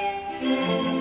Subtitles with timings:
[0.00, 0.99] Música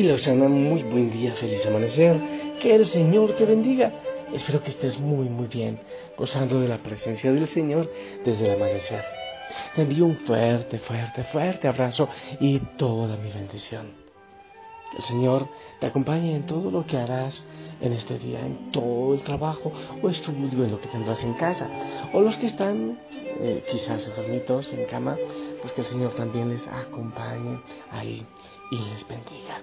[0.00, 2.18] Familia Osana, muy buen día, feliz amanecer.
[2.62, 3.92] Que el Señor te bendiga.
[4.32, 5.78] Espero que estés muy, muy bien,
[6.16, 7.92] gozando de la presencia del Señor
[8.24, 9.04] desde el amanecer.
[9.76, 12.08] Te envío un fuerte, fuerte, fuerte abrazo
[12.40, 13.92] y toda mi bendición.
[14.96, 17.44] El Señor te acompañe en todo lo que harás
[17.82, 21.68] en este día, en todo el trabajo o estudio, en lo que tendrás en casa.
[22.14, 22.98] O los que están
[23.38, 25.18] eh, quizás enfermitos en cama,
[25.60, 28.26] pues que el Señor también les acompañe ahí
[28.70, 29.60] y les bendiga.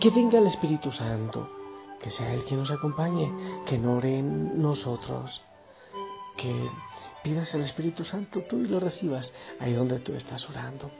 [0.00, 1.48] Que venga el Espíritu Santo,
[2.00, 3.32] que sea Él quien nos acompañe,
[3.66, 5.42] que no ore en nosotros,
[6.36, 6.68] que
[7.22, 10.90] pidas al Espíritu Santo tú y lo recibas ahí donde tú estás orando,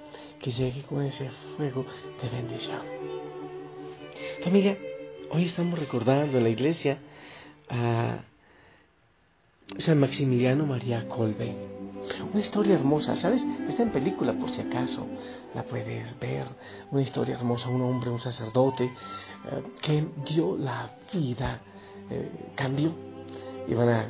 [0.40, 1.84] que llegue con ese fuego
[2.22, 2.80] de bendición.
[4.44, 4.78] Familia,
[5.30, 6.98] hoy estamos recordando en la iglesia
[7.68, 8.20] a
[9.78, 11.81] San Maximiliano María Colbe
[12.32, 13.44] una historia hermosa, ¿sabes?
[13.68, 15.06] Está en película por si acaso,
[15.54, 16.46] la puedes ver.
[16.90, 21.60] Una historia hermosa, un hombre, un sacerdote, eh, que dio la vida,
[22.10, 22.90] eh, cambió.
[23.68, 24.06] Iban a,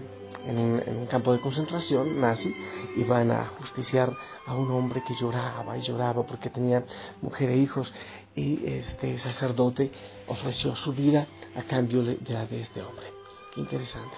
[0.47, 2.55] en un, campo de concentración nazi,
[2.97, 6.85] iban a justiciar a un hombre que lloraba y lloraba porque tenía
[7.21, 7.93] mujer e hijos.
[8.35, 9.91] Y este sacerdote
[10.27, 13.07] ofreció su vida a cambio de la de este hombre.
[13.55, 14.17] Qué interesante.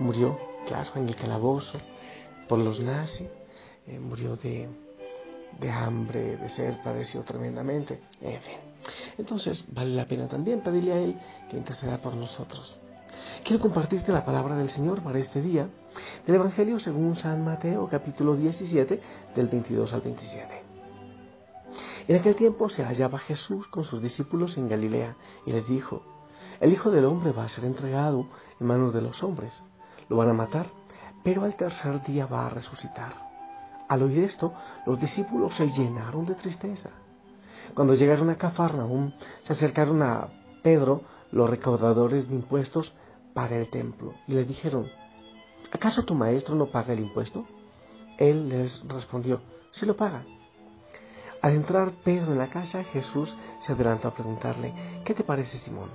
[0.00, 0.36] Murió,
[0.66, 1.78] claro, en el calabozo
[2.48, 3.28] por los nazis,
[3.86, 4.68] eh, murió de,
[5.60, 8.58] de hambre, de sed, padeció tremendamente, en fin.
[9.18, 11.18] Entonces vale la pena también pedirle a Él
[11.50, 12.78] que interceda por nosotros.
[13.44, 15.68] Quiero compartirte la palabra del Señor para este día,
[16.26, 19.00] del Evangelio según San Mateo capítulo 17,
[19.34, 20.62] del 22 al 27.
[22.08, 26.02] En aquel tiempo se hallaba Jesús con sus discípulos en Galilea y les dijo,
[26.60, 28.28] el Hijo del Hombre va a ser entregado
[28.60, 29.64] en manos de los hombres,
[30.08, 30.66] lo van a matar
[31.24, 33.33] pero al tercer día va a resucitar.
[33.88, 34.54] Al oír esto,
[34.86, 36.90] los discípulos se llenaron de tristeza.
[37.74, 39.12] Cuando llegaron a Cafarnaum,
[39.42, 40.28] se acercaron a
[40.62, 42.94] Pedro, los recaudadores de impuestos,
[43.34, 44.88] para el templo, y le dijeron,
[45.72, 47.44] ¿acaso tu maestro no paga el impuesto?
[48.16, 49.40] Él les respondió,
[49.72, 50.24] sí lo paga.
[51.42, 54.72] Al entrar Pedro en la casa, Jesús se adelantó a preguntarle,
[55.04, 55.90] ¿qué te parece, Simón?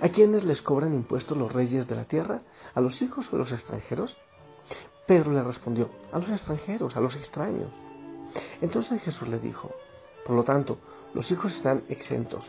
[0.00, 2.42] ¿A quiénes les cobran impuestos los reyes de la tierra?
[2.74, 4.16] ¿A los hijos o a los extranjeros?
[5.08, 7.70] Pedro le respondió, a los extranjeros, a los extraños.
[8.60, 9.70] Entonces Jesús le dijo,
[10.26, 10.76] por lo tanto,
[11.14, 12.44] los hijos están exentos,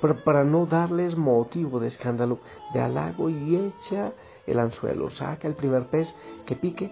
[0.00, 2.38] pero para no darles motivo de escándalo,
[2.72, 4.14] de halago y echa
[4.46, 6.14] el anzuelo, saca el primer pez
[6.46, 6.90] que pique,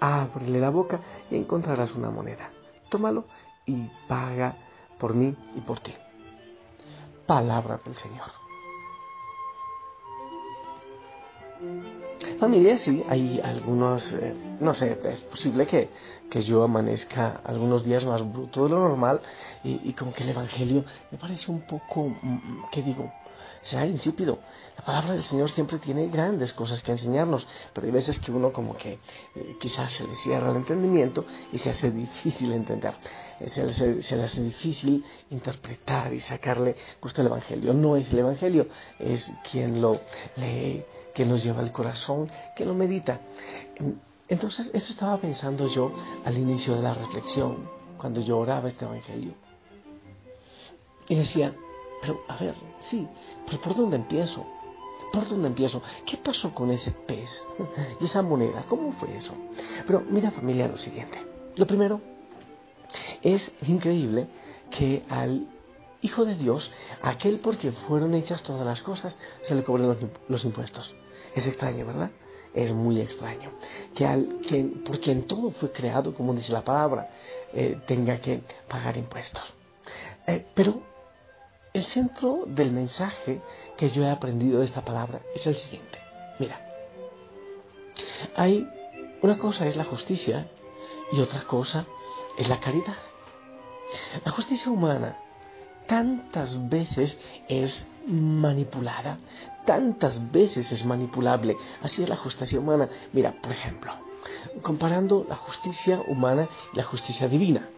[0.00, 1.00] ábrele la boca
[1.30, 2.50] y encontrarás una moneda.
[2.90, 3.24] Tómalo
[3.64, 4.54] y paga
[4.98, 5.94] por mí y por ti.
[7.26, 8.28] Palabra del Señor.
[12.38, 15.88] Familia, sí, hay algunos, eh, no sé, es posible que,
[16.30, 19.20] que, yo amanezca algunos días más bruto de lo normal
[19.64, 23.12] y, como que el Evangelio me parece un poco, mm, mm, ¿qué digo?
[23.60, 24.38] sea insípido.
[24.78, 28.52] La palabra del Señor siempre tiene grandes cosas que enseñarnos, pero hay veces que uno
[28.52, 29.00] como que
[29.34, 32.94] eh, quizás se le cierra el entendimiento y se hace difícil entender,
[33.40, 37.74] eh, se, se, le hace difícil interpretar y sacarle gusto al Evangelio.
[37.74, 38.68] No es el Evangelio,
[39.00, 40.00] es quien lo
[40.36, 40.84] lee
[41.18, 43.20] que nos lleva al corazón, que lo medita.
[44.28, 45.92] Entonces, eso estaba pensando yo
[46.24, 49.34] al inicio de la reflexión, cuando yo oraba este Evangelio.
[51.08, 51.56] Y decía,
[52.00, 53.08] pero a ver, sí,
[53.46, 54.46] pero ¿por dónde empiezo?
[55.12, 55.82] ¿Por dónde empiezo?
[56.06, 57.44] ¿Qué pasó con ese pez
[58.00, 58.64] y esa moneda?
[58.68, 59.34] ¿Cómo fue eso?
[59.88, 61.18] Pero mira familia lo siguiente.
[61.56, 62.00] Lo primero,
[63.22, 64.28] es increíble
[64.70, 65.48] que al
[66.00, 66.70] Hijo de Dios,
[67.02, 70.94] aquel por quien fueron hechas todas las cosas, se le cobren los impuestos.
[71.38, 72.10] Es extraño, ¿verdad?
[72.52, 73.52] Es muy extraño.
[73.94, 74.24] Que, al,
[74.84, 77.10] por quien todo fue creado, como dice la palabra,
[77.54, 79.54] eh, tenga que pagar impuestos.
[80.26, 80.82] Eh, pero
[81.72, 83.40] el centro del mensaje
[83.76, 85.98] que yo he aprendido de esta palabra es el siguiente.
[86.40, 86.60] Mira,
[88.34, 88.68] Hay
[89.22, 90.48] una cosa es la justicia
[91.12, 91.86] y otra cosa
[92.36, 92.96] es la caridad.
[94.24, 95.16] La justicia humana
[95.88, 97.18] tantas veces
[97.48, 99.18] es manipulada,
[99.64, 101.56] tantas veces es manipulable.
[101.82, 102.88] Así es la justicia humana.
[103.12, 103.92] Mira, por ejemplo,
[104.62, 107.68] comparando la justicia humana y la justicia divina.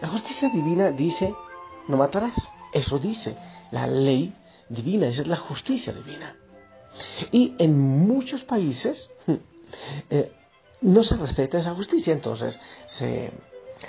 [0.00, 1.34] La justicia divina dice,
[1.88, 2.50] no matarás.
[2.72, 3.36] Eso dice
[3.70, 4.34] la ley
[4.68, 6.36] divina, esa es la justicia divina.
[7.32, 9.10] Y en muchos países
[10.10, 10.32] eh,
[10.80, 13.32] no se respeta esa justicia, entonces se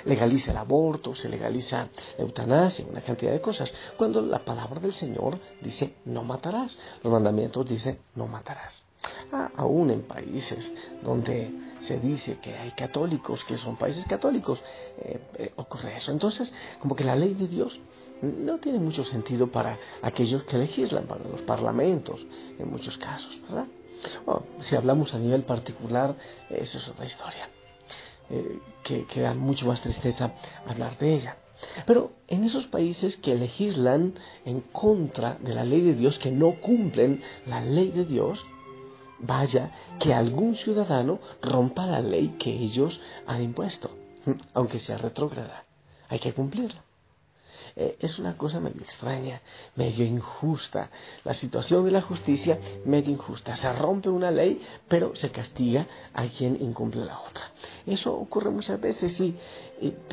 [0.04, 1.88] legaliza el aborto, se legaliza
[2.18, 7.66] eutanasia, una cantidad de cosas, cuando la palabra del Señor dice no matarás, los mandamientos
[7.66, 8.82] dicen no matarás.
[9.32, 10.72] Ah, aún en países
[11.02, 14.60] donde se dice que hay católicos, que son países católicos,
[14.98, 16.12] eh, eh, ocurre eso.
[16.12, 17.78] Entonces, como que la ley de Dios
[18.22, 22.24] no tiene mucho sentido para aquellos que legislan, para los parlamentos,
[22.58, 23.66] en muchos casos, ¿verdad?
[24.60, 26.14] si hablamos a nivel particular,
[26.50, 27.48] esa es otra historia,
[28.30, 30.32] eh, que, da mucho más tristeza
[30.66, 31.36] hablar de ella.
[31.86, 34.14] Pero en esos países que legislan
[34.44, 38.44] en contra de la ley de Dios, que no cumplen la ley de Dios,
[39.18, 43.90] vaya que algún ciudadano rompa la ley que ellos han impuesto,
[44.54, 45.64] aunque sea retrógrada.
[46.08, 46.84] Hay que cumplirla.
[47.78, 49.42] Eh, es una cosa medio extraña,
[49.74, 50.88] medio injusta.
[51.24, 53.54] La situación de la justicia medio injusta.
[53.54, 57.50] Se rompe una ley, pero se castiga a quien incumple la otra.
[57.86, 59.36] Eso ocurre muchas veces y,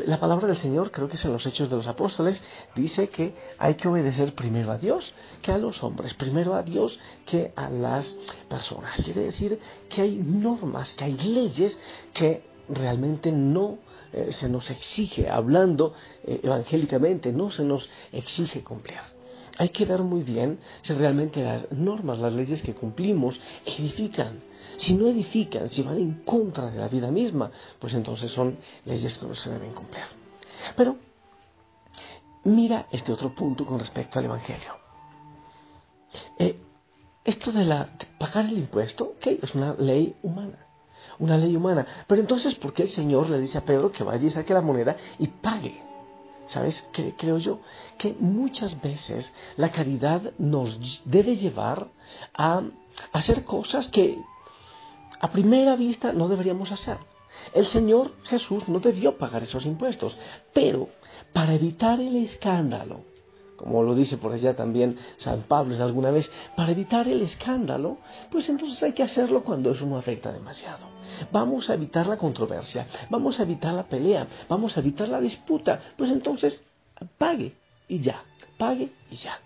[0.05, 2.43] la palabra del Señor, creo que es en los Hechos de los Apóstoles,
[2.75, 6.99] dice que hay que obedecer primero a Dios que a los hombres, primero a Dios
[7.25, 8.13] que a las
[8.49, 9.01] personas.
[9.01, 9.57] Quiere decir
[9.87, 11.79] que hay normas, que hay leyes
[12.11, 13.77] que realmente no
[14.13, 15.93] eh, se nos exige, hablando
[16.23, 18.99] eh, evangélicamente, no se nos exige cumplir.
[19.57, 24.41] Hay que ver muy bien si realmente las normas, las leyes que cumplimos edifican.
[24.77, 29.17] Si no edifican, si van en contra de la vida misma, pues entonces son leyes
[29.17, 30.03] que no se deben cumplir.
[30.75, 30.97] Pero
[32.43, 34.77] mira este otro punto con respecto al Evangelio.
[36.37, 36.59] Eh,
[37.23, 37.89] esto de, la,
[38.19, 39.39] pagar el impuesto, ¿qué?
[39.41, 40.67] Es una ley humana
[41.19, 41.85] una ley humana.
[42.07, 44.61] Pero entonces, ¿por qué el Señor le dice a Pedro que vaya y saque la
[44.61, 45.81] moneda y pague?
[46.45, 46.87] ¿Sabes?
[46.91, 47.61] qué creo yo
[47.97, 51.87] que muchas veces la caridad nos debe llevar
[52.33, 52.63] a
[53.13, 54.21] hacer cosas que
[55.21, 56.97] a primera vista no deberíamos hacer.
[57.53, 60.17] El Señor Jesús no debió pagar esos impuestos,
[60.53, 60.89] pero
[61.31, 63.05] para evitar el escándalo,
[63.63, 67.97] como lo dice por allá también San Pablo alguna vez, para evitar el escándalo,
[68.29, 70.85] pues entonces hay que hacerlo cuando eso no afecta demasiado.
[71.31, 75.81] Vamos a evitar la controversia, vamos a evitar la pelea, vamos a evitar la disputa,
[75.97, 76.61] pues entonces
[77.17, 77.55] pague
[77.87, 78.23] y ya,
[78.57, 79.39] pague y ya.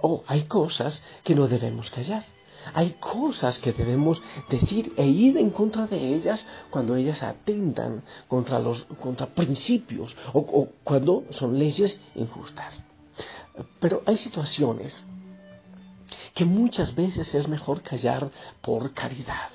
[0.00, 2.24] Oh, hay cosas que no debemos callar.
[2.72, 8.58] Hay cosas que debemos decir e ir en contra de ellas cuando ellas atentan contra
[8.58, 12.82] los contra principios o cuando son leyes injustas.
[13.80, 15.04] Pero hay situaciones
[16.34, 18.30] que muchas veces es mejor callar
[18.60, 19.50] por caridad.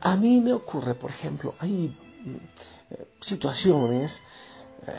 [0.00, 1.94] A mí me ocurre, por ejemplo, hay
[2.90, 4.22] eh, situaciones
[4.86, 4.92] eh,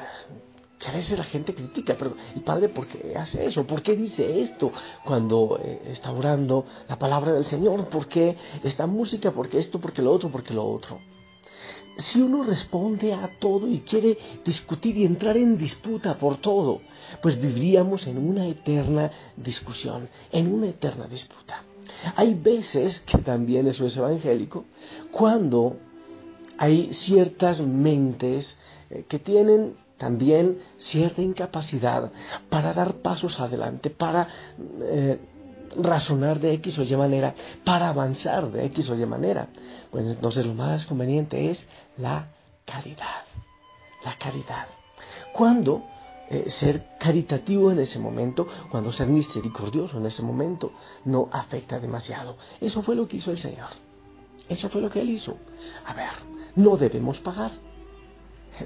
[0.77, 3.65] que a veces la gente critica, pero ¿y padre por qué hace eso?
[3.65, 4.71] ¿Por qué dice esto
[5.03, 7.87] cuando eh, está orando la palabra del Señor?
[7.89, 9.31] ¿Por qué esta música?
[9.31, 9.79] ¿Por qué esto?
[9.79, 10.31] ¿Por qué lo otro?
[10.31, 10.99] ¿Por qué lo otro?
[11.97, 16.81] Si uno responde a todo y quiere discutir y entrar en disputa por todo,
[17.21, 21.63] pues viviríamos en una eterna discusión, en una eterna disputa.
[22.15, 24.65] Hay veces, que también eso es evangélico,
[25.11, 25.77] cuando
[26.57, 28.57] hay ciertas mentes
[28.89, 32.11] eh, que tienen también cierta incapacidad
[32.49, 34.27] para dar pasos adelante, para
[34.81, 35.19] eh,
[35.75, 39.49] razonar de X o Y manera, para avanzar de X o Y manera.
[39.89, 41.65] Pues entonces lo más conveniente es
[41.97, 42.27] la
[42.65, 43.23] caridad.
[44.03, 44.67] La caridad.
[45.33, 45.83] Cuando
[46.29, 50.71] eh, ser caritativo en ese momento, cuando ser misericordioso en ese momento,
[51.05, 52.37] no afecta demasiado.
[52.59, 53.69] Eso fue lo que hizo el Señor.
[54.47, 55.37] Eso fue lo que Él hizo.
[55.85, 56.09] A ver,
[56.55, 57.51] no debemos pagar.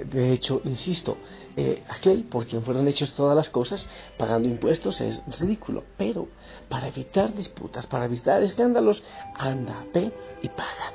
[0.04, 1.16] De hecho, insisto,
[1.56, 3.88] eh, aquel por quien fueron hechas todas las cosas,
[4.18, 5.84] pagando impuestos, es ridículo.
[5.96, 6.28] Pero
[6.68, 9.02] para evitar disputas, para evitar escándalos,
[9.34, 10.12] anda, ve
[10.42, 10.92] y paga.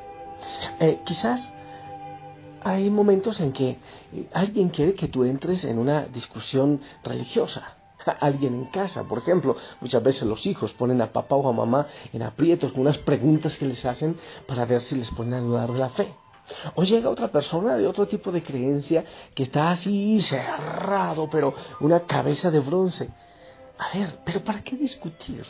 [0.80, 1.54] Eh, quizás
[2.64, 3.70] hay momentos en que
[4.14, 7.78] eh, alguien quiere que tú entres en una discusión religiosa.
[8.20, 11.88] Alguien en casa, por ejemplo, muchas veces los hijos ponen a papá o a mamá
[12.14, 14.18] en aprietos con unas preguntas que les hacen
[14.48, 16.14] para ver si les ponen a dudar de la fe.
[16.76, 22.02] O llega otra persona de otro tipo de creencia que está así cerrado, pero una
[22.02, 23.10] cabeza de bronce.
[23.78, 25.44] A ver, pero ¿para qué discutir?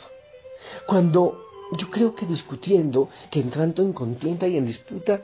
[0.86, 5.22] Cuando yo creo que discutiendo, que entrando en contienda y en disputa,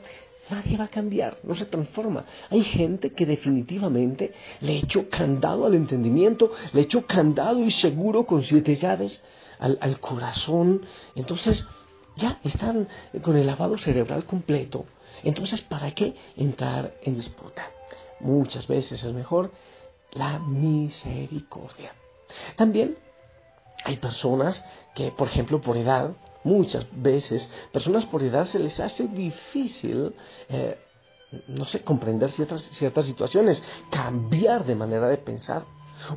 [0.49, 2.25] nadie va a cambiar, no se transforma.
[2.49, 8.43] Hay gente que definitivamente le echó candado al entendimiento, le echó candado y seguro con
[8.43, 9.23] siete llaves
[9.59, 10.85] al, al corazón.
[11.15, 11.65] Entonces,
[12.19, 12.87] ya están
[13.21, 14.85] con el lavado cerebral completo.
[15.23, 17.71] Entonces, ¿para qué entrar en disputa?
[18.19, 19.51] Muchas veces es mejor
[20.11, 21.93] la misericordia.
[22.55, 22.97] También
[23.83, 26.11] hay personas que, por ejemplo, por edad,
[26.43, 30.13] muchas veces, personas por edad se les hace difícil,
[30.49, 30.77] eh,
[31.47, 35.63] no sé, comprender ciertas, ciertas situaciones, cambiar de manera de pensar.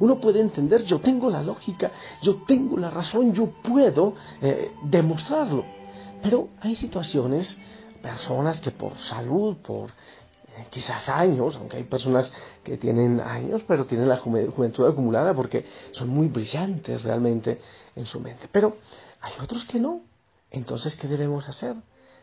[0.00, 1.90] Uno puede entender, yo tengo la lógica,
[2.22, 5.81] yo tengo la razón, yo puedo eh, demostrarlo.
[6.22, 7.58] Pero hay situaciones,
[8.00, 13.86] personas que por salud, por eh, quizás años, aunque hay personas que tienen años, pero
[13.86, 17.60] tienen la juventud acumulada porque son muy brillantes realmente
[17.96, 18.48] en su mente.
[18.52, 18.76] Pero
[19.20, 20.02] hay otros que no.
[20.50, 21.76] Entonces, ¿qué debemos hacer?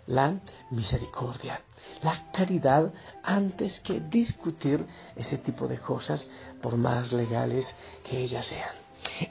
[0.05, 0.39] La
[0.71, 1.61] misericordia,
[2.01, 6.27] la caridad antes que discutir ese tipo de cosas,
[6.61, 8.75] por más legales que ellas sean.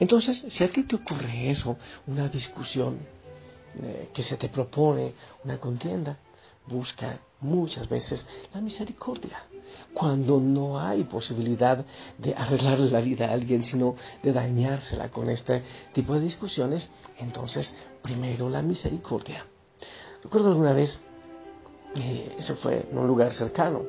[0.01, 2.99] Entonces, si a ti te ocurre eso, una discusión
[3.83, 6.19] eh, que se te propone, una contienda,
[6.67, 9.43] busca muchas veces la misericordia.
[9.95, 11.85] Cuando no hay posibilidad
[12.19, 17.75] de arreglarle la vida a alguien, sino de dañársela con este tipo de discusiones, entonces
[18.03, 19.47] primero la misericordia.
[20.23, 21.01] Recuerdo alguna vez,
[21.95, 23.85] eh, eso fue en un lugar cercano,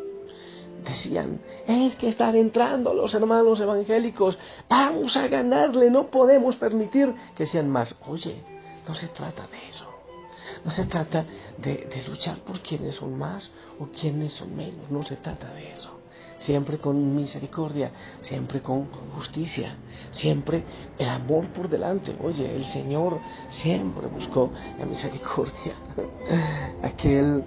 [0.83, 4.37] decían, es que están entrando los hermanos evangélicos,
[4.69, 7.95] vamos a ganarle, no podemos permitir que sean más.
[8.07, 8.43] Oye,
[8.87, 9.85] no se trata de eso.
[10.63, 11.25] No se trata
[11.57, 15.99] de, luchar por quienes son más o quienes son menos, no se trata de eso.
[16.37, 19.75] Siempre con misericordia, siempre con justicia,
[20.11, 20.63] siempre
[20.97, 22.15] el amor por delante.
[22.23, 23.19] Oye, el Señor
[23.49, 25.73] siempre buscó la misericordia.
[26.83, 27.43] aquel,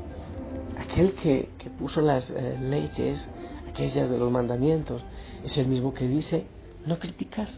[0.78, 1.48] aquel que,
[1.78, 3.30] puso las eh, leyes,
[3.68, 5.02] aquellas de los mandamientos,
[5.42, 6.46] es el mismo que dice
[6.84, 7.48] no criticar,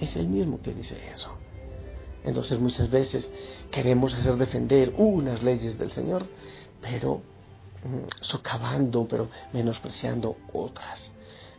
[0.00, 1.37] es el mismo que dice eso.
[2.24, 3.30] Entonces muchas veces
[3.70, 6.26] queremos hacer defender unas leyes del Señor,
[6.80, 7.22] pero
[7.84, 11.12] mm, socavando, pero menospreciando otras.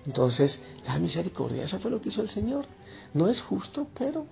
[0.05, 2.65] Entonces, la misericordia, eso fue lo que hizo el Señor.
[3.13, 4.25] No es justo, pero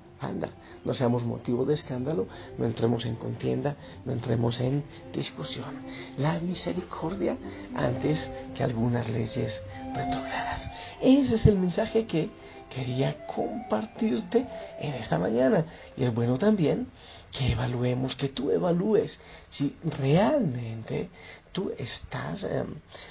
[0.83, 4.83] no seamos motivo de escándalo, no entremos en contienda, no entremos en
[5.13, 5.75] discusión.
[6.17, 7.37] La misericordia
[7.75, 9.61] antes que algunas leyes
[9.93, 10.69] retrogradas.
[11.01, 12.29] Ese es el mensaje que
[12.69, 14.45] quería compartirte
[14.79, 15.65] en esta mañana.
[15.95, 16.87] Y es bueno también
[17.31, 19.19] que evaluemos, que tú evalúes
[19.49, 21.09] si realmente
[21.57, 22.67] tú estás em,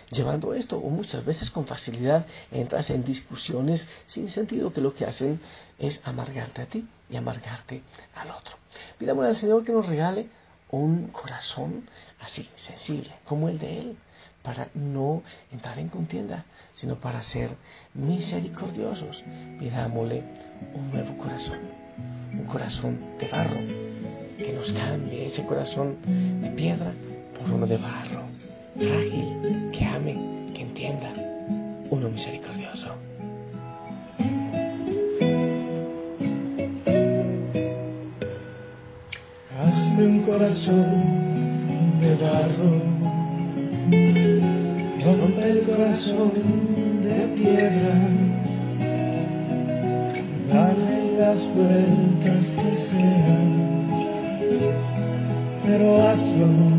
[0.08, 5.04] llevando esto o muchas veces con facilidad entras en discusiones sin sentido que lo que
[5.04, 5.40] hacen
[5.80, 7.82] es amargarte a ti y amargarte
[8.14, 8.56] al otro.
[8.98, 10.28] Pidamos al Señor que nos regale
[10.70, 11.88] un corazón
[12.20, 13.96] así, sensible, como el de Él,
[14.44, 17.50] para no entrar en contienda, sino para ser
[17.94, 19.24] misericordiosos.
[19.58, 20.22] Pidámosle
[20.72, 21.58] un nuevo corazón,
[22.32, 23.58] un corazón de barro,
[24.38, 25.96] que nos cambie ese corazón
[26.40, 26.92] de piedra
[27.36, 28.25] por uno de barro,
[28.78, 30.14] frágil, que ame,
[30.54, 31.12] que entienda,
[31.90, 32.88] uno misericordioso.
[39.58, 42.96] Hazme un corazón de barro.
[45.04, 46.32] Rompe el corazón
[47.02, 47.94] de piedra,
[50.52, 53.48] dale las vueltas que sean,
[55.64, 56.75] pero hazlo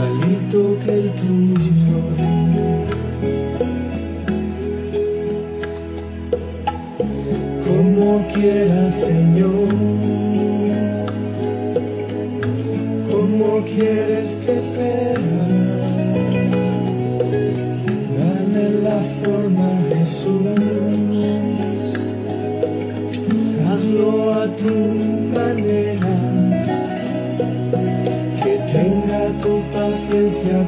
[0.00, 2.00] igualito que el tuyo.
[7.66, 9.90] Como quieras, Señor.
[13.64, 15.19] quieres que sea.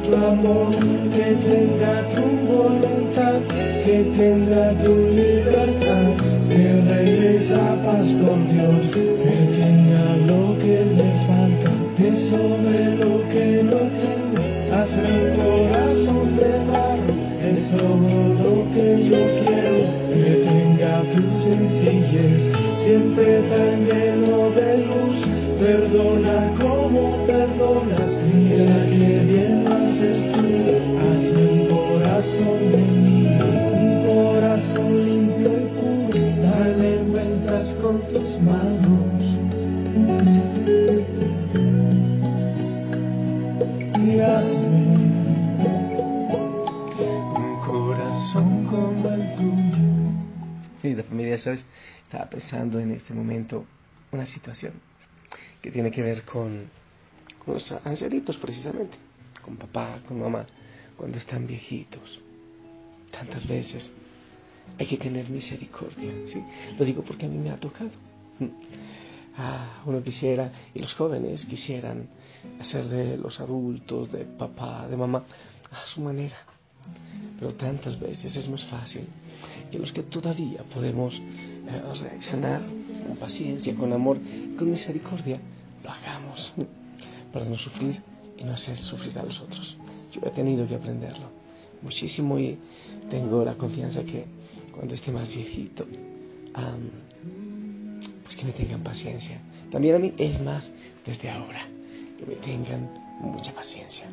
[0.02, 0.70] Tu amor.
[1.14, 3.40] Que tenga tu voluntad.
[3.84, 11.70] Que tenga tu libertad que regresa paz con Dios, que tenga lo que le falta,
[11.96, 14.42] que sobre lo que no tengo,
[14.74, 15.31] hace
[50.80, 51.64] Querida familia, ¿sabes?
[52.04, 53.64] Estaba pensando en este momento
[54.10, 54.74] una situación
[55.60, 56.68] que tiene que ver con,
[57.44, 58.96] con los ancianitos precisamente,
[59.42, 60.46] con papá, con mamá,
[60.96, 62.20] cuando están viejitos.
[63.10, 63.90] Tantas veces
[64.78, 66.42] hay que tener misericordia, ¿sí?
[66.78, 68.11] Lo digo porque a mí me ha tocado.
[69.34, 72.06] Ah, uno quisiera, y los jóvenes quisieran
[72.60, 75.24] hacer de los adultos, de papá, de mamá,
[75.70, 76.36] a su manera.
[77.38, 79.06] Pero tantas veces es más fácil
[79.70, 82.60] que los que todavía podemos eh, reaccionar
[83.06, 84.18] con paciencia, con amor,
[84.58, 85.40] con misericordia,
[85.82, 86.52] lo hagamos
[87.32, 88.02] para no sufrir
[88.36, 89.78] y no hacer sufrir a los otros.
[90.12, 91.30] Yo he tenido que aprenderlo
[91.82, 92.58] muchísimo y
[93.10, 94.24] tengo la confianza que
[94.72, 95.86] cuando esté más viejito,
[98.32, 99.40] pues que me tengan paciencia.
[99.70, 100.64] También a mí es más
[101.04, 101.66] desde ahora,
[102.18, 102.88] que me tengan
[103.20, 104.06] mucha paciencia.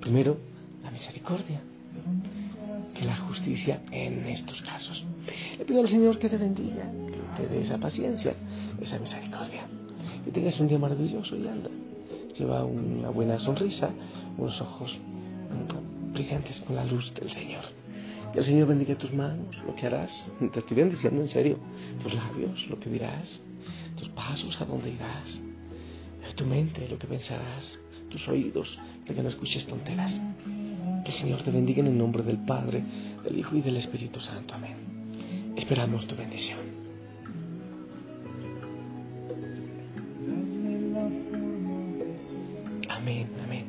[0.00, 0.38] Primero,
[0.82, 1.60] la misericordia,
[2.94, 5.04] que la justicia en estos casos.
[5.58, 6.90] Le pido al Señor que te bendiga,
[7.36, 8.34] que te dé esa paciencia,
[8.80, 9.66] esa misericordia.
[10.24, 11.68] Que tengas un día maravilloso y anda.
[12.38, 13.90] Lleva una buena sonrisa,
[14.38, 17.64] unos ojos mm, brillantes con la luz del Señor.
[18.34, 20.28] Que el Señor bendiga tus manos, lo que harás.
[20.52, 21.56] Te estoy bendiciendo en serio.
[22.02, 23.40] Tus labios, lo que dirás.
[23.96, 25.40] Tus pasos, a dónde irás.
[26.34, 27.78] Tu mente, lo que pensarás.
[28.10, 30.12] Tus oídos, para que no escuches tonteras.
[31.04, 32.82] Que el Señor te bendiga en el nombre del Padre,
[33.22, 34.52] del Hijo y del Espíritu Santo.
[34.54, 35.54] Amén.
[35.54, 36.58] Esperamos tu bendición.
[42.88, 43.66] Amén, amén.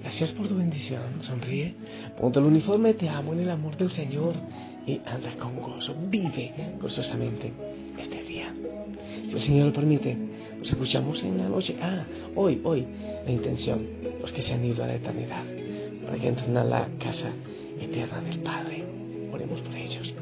[0.00, 1.22] Gracias por tu bendición.
[1.22, 1.74] Sonríe.
[2.18, 2.94] Ponte el uniforme.
[2.94, 4.34] Te amo en el amor del Señor.
[4.86, 5.94] Y anda con gozo.
[6.08, 7.52] Vive gozosamente
[7.98, 8.52] este día.
[9.28, 10.16] Si el Señor lo permite,
[10.58, 11.76] nos escuchamos en la noche.
[11.80, 12.04] Ah,
[12.34, 12.86] hoy, hoy,
[13.24, 13.86] la intención.
[14.20, 15.44] Los que se han ido a la eternidad.
[16.06, 17.30] Para que entren a la casa
[17.80, 18.84] eterna del Padre.
[19.30, 20.17] Oremos por ellos.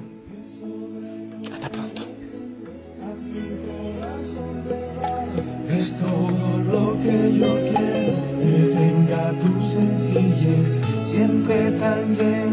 [11.94, 12.45] Siempre tan